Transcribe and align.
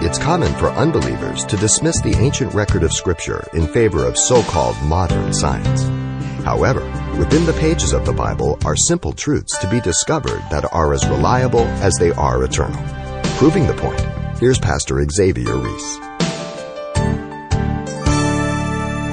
It's 0.00 0.16
common 0.16 0.54
for 0.54 0.70
unbelievers 0.70 1.44
to 1.46 1.56
dismiss 1.56 2.00
the 2.00 2.14
ancient 2.20 2.54
record 2.54 2.84
of 2.84 2.92
Scripture 2.92 3.44
in 3.52 3.66
favor 3.66 4.06
of 4.06 4.16
so 4.16 4.44
called 4.44 4.80
modern 4.84 5.34
science. 5.34 5.82
However, 6.44 6.84
within 7.18 7.44
the 7.44 7.52
pages 7.58 7.92
of 7.92 8.06
the 8.06 8.12
Bible 8.12 8.58
are 8.64 8.76
simple 8.76 9.12
truths 9.12 9.58
to 9.58 9.68
be 9.68 9.80
discovered 9.80 10.40
that 10.52 10.72
are 10.72 10.94
as 10.94 11.04
reliable 11.08 11.64
as 11.82 11.94
they 11.98 12.12
are 12.12 12.44
eternal. 12.44 12.80
Proving 13.38 13.66
the 13.66 13.74
point, 13.74 14.00
here's 14.38 14.60
Pastor 14.60 15.04
Xavier 15.10 15.56
Reese. 15.58 15.96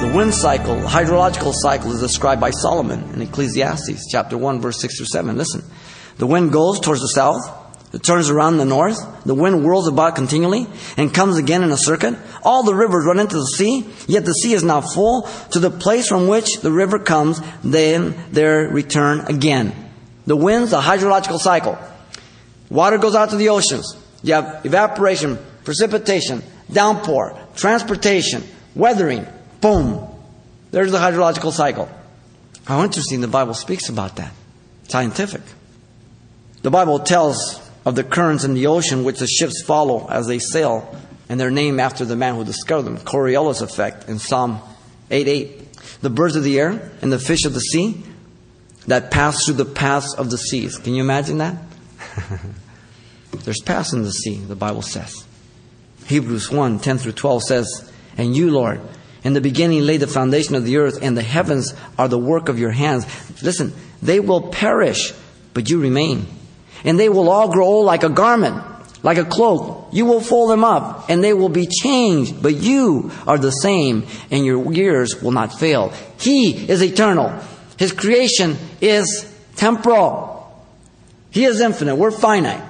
The 0.04 0.13
wind 0.15 0.36
cycle, 0.36 0.75
hydrological 0.77 1.54
cycle, 1.55 1.93
is 1.93 1.99
described 1.99 2.39
by 2.39 2.52
Solomon 2.52 3.04
in 3.15 3.23
Ecclesiastes 3.23 4.07
chapter 4.11 4.38
1, 4.38 4.61
verse 4.61 4.79
6 4.81 4.97
through 4.97 5.07
7. 5.07 5.36
Listen, 5.36 5.63
the 6.20 6.27
wind 6.27 6.52
goes 6.52 6.79
towards 6.79 7.02
the 7.02 7.07
south 7.07 7.41
that 7.96 8.04
turns 8.04 8.30
around 8.30 8.55
in 8.55 8.59
the 8.59 8.66
north, 8.66 8.98
the 9.23 9.34
wind 9.34 9.61
whirls 9.64 9.88
about 9.88 10.15
continually, 10.15 10.68
and 10.97 11.14
comes 11.14 11.38
again 11.38 11.64
in 11.64 11.71
a 11.71 11.78
circuit. 11.78 12.15
All 12.43 12.61
the 12.61 12.75
rivers 12.75 13.06
run 13.07 13.19
into 13.19 13.38
the 13.38 13.46
sea, 13.46 13.89
yet 14.06 14.25
the 14.25 14.33
sea 14.33 14.52
is 14.52 14.64
now 14.64 14.82
full. 14.82 15.21
To 15.52 15.60
the 15.60 15.71
place 15.71 16.05
from 16.10 16.28
which 16.28 16.60
the 16.60 16.74
river 16.74 17.00
comes, 17.00 17.39
then 17.64 18.14
they 18.33 18.43
return 18.47 19.21
again. 19.21 19.71
The 20.28 20.36
wind's 20.36 20.74
a 20.74 20.82
hydrological 20.82 21.39
cycle. 21.39 21.78
Water 22.69 22.97
goes 22.97 23.16
out 23.16 23.29
to 23.29 23.38
the 23.38 23.47
oceans. 23.47 23.96
You 24.24 24.33
have 24.33 24.66
evaporation, 24.66 25.39
precipitation, 25.64 26.43
downpour, 26.69 27.39
transportation, 27.55 28.43
weathering. 28.75 29.25
Boom. 29.61 30.05
There's 30.71 30.91
the 30.91 30.97
hydrological 30.97 31.54
cycle. 31.54 31.88
How 32.66 32.83
interesting 32.83 33.22
the 33.22 33.30
Bible 33.30 33.53
speaks 33.53 33.88
about 33.88 34.17
that. 34.17 34.33
Scientific. 34.89 35.44
The 36.61 36.72
Bible 36.72 37.00
tells 37.00 37.61
of 37.86 37.95
the 37.95 38.03
currents 38.03 38.44
in 38.44 38.56
the 38.56 38.67
ocean 38.67 39.03
which 39.03 39.20
the 39.20 39.28
ships 39.28 39.62
follow 39.64 40.08
as 40.09 40.25
they 40.28 40.39
sail, 40.39 40.94
and 41.30 41.39
their 41.39 41.52
name 41.52 41.80
after 41.80 42.03
the 42.03 42.16
man 42.16 42.36
who 42.36 42.44
discovered 42.44 42.83
them, 42.83 42.97
Coriolis 42.97 43.61
effect 43.61 44.09
in 44.09 44.19
Psalm 44.19 44.59
8 45.11 45.27
8. 45.27 45.61
The 46.02 46.09
birds 46.09 46.36
of 46.36 46.44
the 46.44 46.59
air 46.59 46.92
and 47.02 47.11
the 47.11 47.19
fish 47.19 47.45
of 47.45 47.53
the 47.53 47.59
sea 47.59 48.03
that 48.88 49.11
pass 49.11 49.45
through 49.45 49.55
the 49.55 49.66
paths 49.66 50.14
of 50.16 50.30
the 50.30 50.38
seas. 50.38 50.77
Can 50.77 50.94
you 50.95 51.02
imagine 51.02 51.38
that? 51.39 51.58
There's 53.31 53.61
paths 53.61 53.94
in 53.94 54.03
the 54.03 54.11
sea, 54.11 54.36
the 54.36 54.55
Bible 54.55 54.81
says. 54.81 55.23
Hebrews 56.08 56.52
1 56.52 56.80
10 56.80 56.97
through 56.97 57.11
12 57.14 57.44
says, 57.44 57.92
And 58.17 58.36
you, 58.36 58.49
Lord, 58.52 58.81
in 59.23 59.33
the 59.33 59.42
beginning 59.42 59.81
laid 59.81 60.02
the 60.02 60.08
foundation 60.08 60.53
of 60.55 60.64
the 60.66 60.77
earth, 60.77 60.99
and 61.03 61.16
the 61.17 61.23
heavens 61.23 61.73
are 61.97 62.08
the 62.08 62.20
work 62.20 62.49
of 62.49 62.59
your 62.59 62.72
hands. 62.72 63.05
Listen, 63.42 63.73
they 64.03 64.20
will 64.20 64.49
perish, 64.49 65.14
but 65.53 65.70
you 65.70 65.80
remain 65.81 66.25
and 66.86 67.00
they 67.00 67.09
will 67.09 67.30
all 67.30 67.52
grow 67.52 67.66
old 67.66 67.86
like 67.86 68.03
a 68.03 68.09
garment, 68.09 68.64
like 69.03 69.17
a 69.17 69.25
cloak. 69.25 69.88
You 69.91 70.05
will 70.05 70.22
fold 70.22 70.52
them 70.52 70.64
up, 70.64 71.09
and 71.09 71.23
they 71.23 71.33
will 71.33 71.50
be 71.50 71.67
changed, 71.67 72.42
but 72.42 72.53
you 72.55 73.11
are 73.27 73.38
the 73.39 73.52
same, 73.52 74.05
and 74.31 74.45
your 74.45 74.72
years 74.72 75.22
will 75.22 75.31
not 75.31 75.59
fail. 75.59 75.92
He 76.19 76.52
is 76.69 76.81
eternal. 76.81 77.38
His 77.77 77.92
creation 77.92 78.55
is 78.80 79.31
temporal. 79.55 80.33
He 81.31 81.44
is 81.44 81.59
infinite. 81.59 81.95
We're 81.95 82.11
finite. 82.11 82.64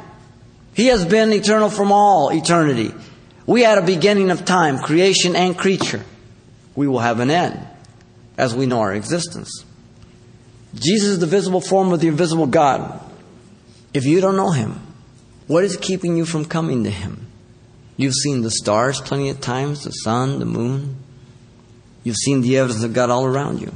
He 0.73 0.87
has 0.87 1.05
been 1.05 1.31
eternal 1.33 1.69
from 1.69 1.91
all 1.91 2.31
eternity. 2.31 2.93
We 3.45 3.61
had 3.61 3.77
a 3.77 3.83
beginning 3.85 4.31
of 4.31 4.43
time, 4.45 4.79
creation 4.79 5.35
and 5.35 5.57
creature. 5.57 6.03
We 6.75 6.87
will 6.87 6.99
have 6.99 7.19
an 7.19 7.29
end 7.29 7.59
as 8.37 8.55
we 8.55 8.65
know 8.65 8.79
our 8.81 8.93
existence. 8.93 9.63
Jesus 10.73 11.09
is 11.09 11.19
the 11.19 11.27
visible 11.27 11.61
form 11.61 11.93
of 11.93 12.01
the 12.01 12.07
invisible 12.07 12.47
God. 12.47 12.99
If 13.95 14.03
you 14.05 14.19
don't 14.19 14.35
know 14.35 14.51
Him, 14.51 14.81
what 15.47 15.63
is 15.63 15.77
keeping 15.77 16.17
you 16.17 16.25
from 16.25 16.43
coming 16.43 16.83
to 16.83 16.89
Him? 16.89 17.27
You've 17.95 18.13
seen 18.13 18.41
the 18.41 18.51
stars 18.51 18.99
plenty 18.99 19.29
of 19.29 19.39
times, 19.39 19.85
the 19.85 19.91
sun, 19.91 20.37
the 20.39 20.45
moon. 20.45 20.97
You've 22.03 22.17
seen 22.17 22.41
the 22.41 22.57
evidence 22.57 22.83
of 22.83 22.91
God 22.91 23.09
all 23.09 23.23
around 23.23 23.61
you. 23.61 23.73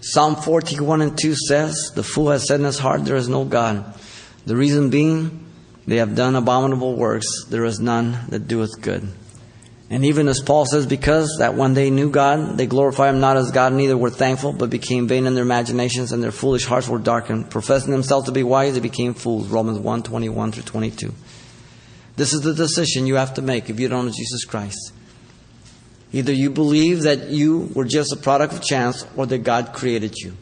Psalm 0.00 0.34
41 0.34 1.00
and 1.00 1.16
2 1.16 1.32
says, 1.46 1.92
The 1.94 2.02
fool 2.02 2.30
has 2.30 2.48
said 2.48 2.58
in 2.58 2.66
his 2.66 2.80
heart, 2.80 3.04
There 3.04 3.14
is 3.14 3.28
no 3.28 3.44
God. 3.44 3.84
The 4.46 4.56
reason 4.56 4.90
being, 4.90 5.46
they 5.86 5.98
have 5.98 6.16
done 6.16 6.34
abominable 6.34 6.96
works. 6.96 7.44
There 7.44 7.64
is 7.66 7.78
none 7.78 8.18
that 8.30 8.48
doeth 8.48 8.80
good. 8.80 9.06
And 9.90 10.04
even 10.04 10.28
as 10.28 10.40
Paul 10.40 10.66
says, 10.66 10.84
because 10.84 11.36
that 11.38 11.54
when 11.54 11.72
they 11.72 11.88
knew 11.88 12.10
God, 12.10 12.58
they 12.58 12.66
glorified 12.66 13.14
him 13.14 13.20
not 13.20 13.38
as 13.38 13.50
God, 13.52 13.72
neither 13.72 13.96
were 13.96 14.10
thankful, 14.10 14.52
but 14.52 14.68
became 14.68 15.08
vain 15.08 15.26
in 15.26 15.34
their 15.34 15.44
imaginations, 15.44 16.12
and 16.12 16.22
their 16.22 16.30
foolish 16.32 16.66
hearts 16.66 16.88
were 16.88 16.98
darkened. 16.98 17.48
Professing 17.50 17.90
themselves 17.90 18.26
to 18.26 18.32
be 18.32 18.42
wise, 18.42 18.74
they 18.74 18.80
became 18.80 19.14
fools. 19.14 19.48
Romans 19.48 19.78
1 19.78 20.02
21 20.02 20.52
through 20.52 20.62
22. 20.64 21.14
This 22.16 22.34
is 22.34 22.42
the 22.42 22.52
decision 22.52 23.06
you 23.06 23.14
have 23.14 23.34
to 23.34 23.42
make 23.42 23.70
if 23.70 23.80
you 23.80 23.88
don't 23.88 24.04
know 24.04 24.12
Jesus 24.12 24.44
Christ. 24.44 24.92
Either 26.12 26.32
you 26.32 26.50
believe 26.50 27.02
that 27.02 27.28
you 27.30 27.70
were 27.74 27.84
just 27.84 28.12
a 28.12 28.16
product 28.16 28.52
of 28.52 28.62
chance, 28.62 29.06
or 29.16 29.24
that 29.24 29.38
God 29.38 29.72
created 29.72 30.14
you. 30.16 30.36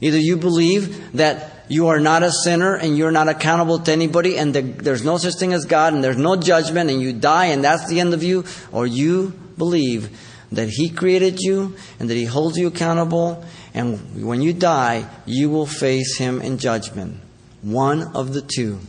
Either 0.00 0.18
you 0.18 0.36
believe 0.36 1.12
that 1.12 1.52
you 1.68 1.88
are 1.88 2.00
not 2.00 2.22
a 2.22 2.32
sinner 2.32 2.74
and 2.74 2.96
you're 2.96 3.12
not 3.12 3.28
accountable 3.28 3.78
to 3.78 3.92
anybody 3.92 4.36
and 4.38 4.54
the, 4.54 4.62
there's 4.62 5.04
no 5.04 5.18
such 5.18 5.34
thing 5.36 5.52
as 5.52 5.66
God 5.66 5.92
and 5.92 6.02
there's 6.02 6.16
no 6.16 6.36
judgment 6.36 6.90
and 6.90 7.00
you 7.00 7.12
die 7.12 7.46
and 7.46 7.62
that's 7.62 7.86
the 7.88 8.00
end 8.00 8.14
of 8.14 8.22
you, 8.22 8.44
or 8.72 8.86
you 8.86 9.28
believe 9.58 10.18
that 10.52 10.68
He 10.68 10.88
created 10.88 11.38
you 11.40 11.76
and 11.98 12.08
that 12.10 12.16
He 12.16 12.24
holds 12.24 12.56
you 12.56 12.68
accountable 12.68 13.44
and 13.72 14.24
when 14.26 14.40
you 14.40 14.52
die, 14.52 15.08
you 15.26 15.50
will 15.50 15.66
face 15.66 16.16
Him 16.16 16.40
in 16.40 16.58
judgment. 16.58 17.18
One 17.62 18.16
of 18.16 18.32
the 18.32 18.40
two. 18.42 18.80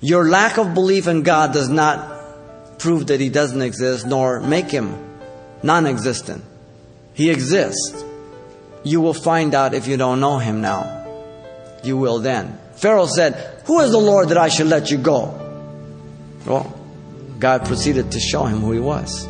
Your 0.00 0.28
lack 0.28 0.56
of 0.58 0.74
belief 0.74 1.06
in 1.06 1.22
God 1.22 1.52
does 1.52 1.68
not 1.68 2.78
prove 2.80 3.06
that 3.08 3.20
He 3.20 3.28
doesn't 3.28 3.62
exist 3.62 4.06
nor 4.06 4.40
make 4.40 4.70
Him 4.70 4.96
non 5.62 5.86
existent. 5.86 6.42
He 7.14 7.30
exists. 7.30 8.04
You 8.84 9.00
will 9.00 9.14
find 9.14 9.54
out 9.54 9.74
if 9.74 9.86
you 9.86 9.96
don't 9.96 10.20
know 10.20 10.38
him 10.38 10.60
now. 10.60 11.06
You 11.84 11.96
will 11.96 12.18
then. 12.18 12.58
Pharaoh 12.74 13.06
said, 13.06 13.34
Who 13.66 13.78
is 13.80 13.92
the 13.92 13.98
Lord 13.98 14.30
that 14.30 14.38
I 14.38 14.48
should 14.48 14.66
let 14.66 14.90
you 14.90 14.98
go? 14.98 15.30
Well, 16.46 16.66
God 17.38 17.64
proceeded 17.64 18.10
to 18.12 18.18
show 18.20 18.44
him 18.44 18.58
who 18.58 18.72
he 18.72 18.80
was. 18.80 19.28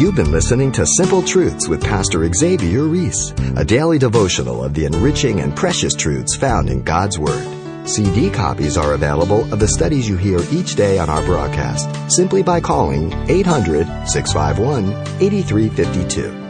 You've 0.00 0.14
been 0.14 0.30
listening 0.30 0.70
to 0.72 0.86
Simple 0.96 1.22
Truths 1.22 1.68
with 1.68 1.82
Pastor 1.82 2.30
Xavier 2.32 2.84
Reese, 2.84 3.34
a 3.56 3.64
daily 3.64 3.98
devotional 3.98 4.62
of 4.64 4.72
the 4.72 4.84
enriching 4.86 5.40
and 5.40 5.54
precious 5.54 5.94
truths 5.94 6.36
found 6.36 6.70
in 6.70 6.82
God's 6.84 7.18
Word. 7.18 7.44
CD 7.86 8.30
copies 8.30 8.76
are 8.76 8.94
available 8.94 9.52
of 9.52 9.58
the 9.58 9.68
studies 9.68 10.08
you 10.08 10.16
hear 10.16 10.40
each 10.52 10.74
day 10.76 10.98
on 10.98 11.10
our 11.10 11.22
broadcast 11.24 11.88
simply 12.14 12.42
by 12.42 12.60
calling 12.60 13.12
800 13.28 13.84
651 14.06 14.92
8352 15.20 16.49